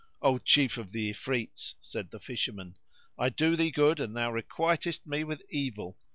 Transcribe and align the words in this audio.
"O 0.23 0.39
Chief 0.39 0.79
of 0.79 0.93
the 0.93 1.11
Ifrits," 1.11 1.75
said 1.79 2.09
the 2.09 2.19
Fisherman, 2.19 2.75
"I 3.19 3.29
do 3.29 3.55
thee 3.55 3.69
good 3.69 3.99
and 3.99 4.15
thou 4.15 4.31
requitest 4.31 5.05
me 5.05 5.23
with 5.23 5.43
evil! 5.51 5.99